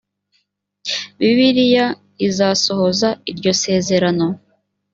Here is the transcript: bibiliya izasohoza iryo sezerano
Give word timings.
bibiliya 1.19 1.85
izasohoza 2.27 3.09
iryo 3.31 3.51
sezerano 3.63 4.27